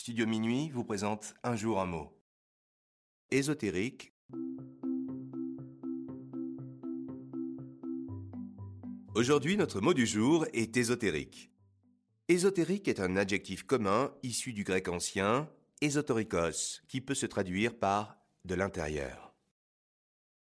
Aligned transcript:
Studio 0.00 0.26
Minuit 0.26 0.70
vous 0.70 0.82
présente 0.82 1.34
Un 1.42 1.56
jour 1.56 1.78
un 1.78 1.84
mot. 1.84 2.10
Ésotérique. 3.30 4.14
Aujourd'hui, 9.14 9.58
notre 9.58 9.82
mot 9.82 9.92
du 9.92 10.06
jour 10.06 10.46
est 10.54 10.74
ésotérique. 10.78 11.52
Ésotérique 12.28 12.88
est 12.88 12.98
un 12.98 13.14
adjectif 13.18 13.64
commun 13.64 14.10
issu 14.22 14.54
du 14.54 14.64
grec 14.64 14.88
ancien 14.88 15.50
ésotorikos, 15.82 16.80
qui 16.88 17.02
peut 17.02 17.12
se 17.12 17.26
traduire 17.26 17.78
par 17.78 18.16
de 18.46 18.54
l'intérieur. 18.54 19.34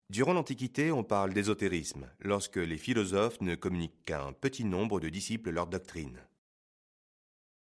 Durant 0.08 0.34
l'Antiquité, 0.34 0.92
on 0.92 1.02
parle 1.02 1.34
d'ésotérisme, 1.34 2.08
lorsque 2.20 2.58
les 2.58 2.78
philosophes 2.78 3.40
ne 3.40 3.56
communiquent 3.56 4.04
qu'à 4.04 4.22
un 4.22 4.34
petit 4.34 4.64
nombre 4.64 5.00
de 5.00 5.08
disciples 5.08 5.50
leur 5.50 5.66
doctrine. 5.66 6.20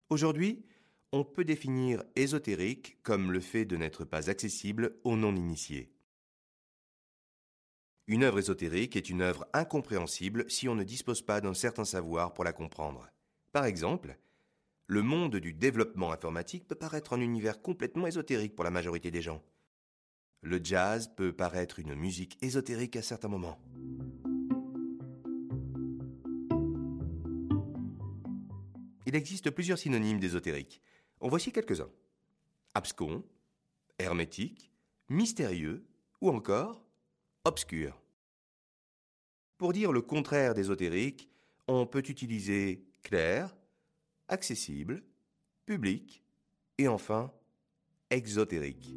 Aujourd'hui, 0.09 0.65
on 1.11 1.23
peut 1.23 1.43
définir 1.43 2.03
ésotérique 2.15 3.01
comme 3.03 3.31
le 3.31 3.39
fait 3.39 3.65
de 3.65 3.77
n'être 3.77 4.05
pas 4.05 4.29
accessible 4.29 4.95
aux 5.03 5.15
non-initiés. 5.15 5.91
Une 8.07 8.23
œuvre 8.23 8.39
ésotérique 8.39 8.95
est 8.95 9.09
une 9.09 9.21
œuvre 9.21 9.47
incompréhensible 9.53 10.49
si 10.49 10.67
on 10.67 10.75
ne 10.75 10.83
dispose 10.83 11.21
pas 11.21 11.41
d'un 11.41 11.53
certain 11.53 11.85
savoir 11.85 12.33
pour 12.33 12.43
la 12.43 12.53
comprendre. 12.53 13.09
Par 13.51 13.65
exemple, 13.65 14.17
le 14.87 15.03
monde 15.03 15.35
du 15.35 15.53
développement 15.53 16.11
informatique 16.11 16.67
peut 16.67 16.75
paraître 16.75 17.13
un 17.13 17.21
univers 17.21 17.61
complètement 17.61 18.07
ésotérique 18.07 18.55
pour 18.55 18.63
la 18.63 18.71
majorité 18.71 19.11
des 19.11 19.21
gens. 19.21 19.43
Le 20.41 20.59
jazz 20.63 21.11
peut 21.15 21.33
paraître 21.33 21.79
une 21.79 21.93
musique 21.95 22.37
ésotérique 22.41 22.95
à 22.95 23.01
certains 23.01 23.27
moments. 23.27 23.59
Il 29.05 29.15
existe 29.15 29.49
plusieurs 29.49 29.79
synonymes 29.79 30.19
d'ésotérique. 30.19 30.81
En 31.19 31.27
voici 31.27 31.51
quelques-uns. 31.51 31.89
Abscon, 32.73 33.23
hermétique, 33.97 34.71
mystérieux 35.09 35.83
ou 36.21 36.29
encore 36.29 36.85
obscur. 37.43 37.99
Pour 39.57 39.73
dire 39.73 39.91
le 39.91 40.01
contraire 40.01 40.53
d'ésotérique, 40.53 41.29
on 41.67 41.85
peut 41.85 42.03
utiliser 42.07 42.85
clair, 43.03 43.55
accessible, 44.29 45.03
public 45.65 46.23
et 46.77 46.87
enfin 46.87 47.33
exotérique. 48.09 48.95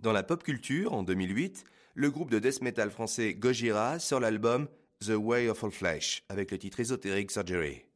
Dans 0.00 0.12
la 0.12 0.22
pop 0.22 0.42
culture, 0.42 0.92
en 0.92 1.02
2008, 1.02 1.64
le 1.94 2.10
groupe 2.10 2.30
de 2.30 2.38
death 2.38 2.62
metal 2.62 2.90
français 2.90 3.34
Gojira 3.34 3.98
sort 3.98 4.20
l'album 4.20 4.68
The 5.02 5.16
Way 5.16 5.48
of 5.48 5.64
All 5.64 5.70
Flesh 5.70 6.22
avec 6.28 6.50
le 6.50 6.58
titre 6.58 6.78
ésotérique 6.78 7.30
Surgery, 7.30 7.86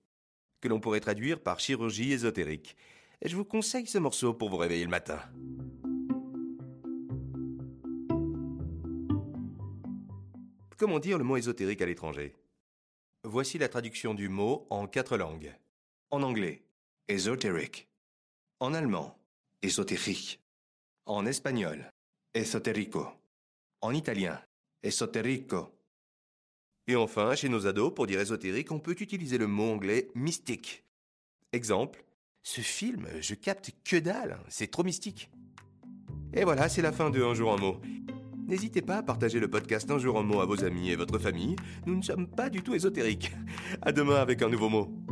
que 0.62 0.68
l'on 0.68 0.80
pourrait 0.80 1.00
traduire 1.00 1.38
par 1.38 1.60
chirurgie 1.60 2.12
ésotérique. 2.12 2.78
Et 3.20 3.28
je 3.28 3.36
vous 3.36 3.44
conseille 3.44 3.86
ce 3.86 3.98
morceau 3.98 4.32
pour 4.32 4.48
vous 4.48 4.56
réveiller 4.56 4.84
le 4.84 4.90
matin. 4.90 5.20
Comment 10.78 10.98
dire 10.98 11.18
le 11.18 11.24
mot 11.24 11.36
ésotérique 11.36 11.82
à 11.82 11.86
l'étranger? 11.86 12.34
Voici 13.22 13.58
la 13.58 13.68
traduction 13.68 14.14
du 14.14 14.30
mot 14.30 14.66
en 14.70 14.86
quatre 14.86 15.18
langues. 15.18 15.54
En 16.10 16.22
anglais, 16.22 16.62
esoteric. 17.08 17.86
En 18.60 18.72
allemand, 18.72 19.18
ésotérique. 19.60 20.40
En 21.04 21.26
espagnol, 21.26 21.86
esotérico. 22.32 23.08
En 23.82 23.92
italien, 23.92 24.40
esoterico. 24.82 25.70
Et 26.86 26.96
enfin, 26.96 27.34
chez 27.34 27.48
nos 27.48 27.66
ados, 27.66 27.94
pour 27.94 28.06
dire 28.06 28.20
ésotérique, 28.20 28.70
on 28.70 28.78
peut 28.78 28.96
utiliser 29.00 29.38
le 29.38 29.46
mot 29.46 29.72
anglais 29.72 30.08
mystique. 30.14 30.84
Exemple, 31.52 32.04
ce 32.42 32.60
film, 32.60 33.06
je 33.20 33.34
capte 33.34 33.70
que 33.84 33.96
dalle, 33.96 34.38
c'est 34.48 34.70
trop 34.70 34.84
mystique. 34.84 35.30
Et 36.34 36.44
voilà, 36.44 36.68
c'est 36.68 36.82
la 36.82 36.92
fin 36.92 37.08
de 37.08 37.22
Un 37.22 37.32
jour 37.32 37.52
un 37.52 37.56
mot. 37.56 37.80
N'hésitez 38.46 38.82
pas 38.82 38.98
à 38.98 39.02
partager 39.02 39.40
le 39.40 39.48
podcast 39.48 39.90
Un 39.90 39.98
jour 39.98 40.18
un 40.18 40.22
mot 40.22 40.40
à 40.40 40.44
vos 40.44 40.62
amis 40.62 40.90
et 40.90 40.96
votre 40.96 41.18
famille. 41.18 41.56
Nous 41.86 41.96
ne 41.96 42.02
sommes 42.02 42.26
pas 42.26 42.50
du 42.50 42.62
tout 42.62 42.74
ésotériques. 42.74 43.32
À 43.80 43.92
demain 43.92 44.16
avec 44.16 44.42
un 44.42 44.50
nouveau 44.50 44.68
mot. 44.68 45.03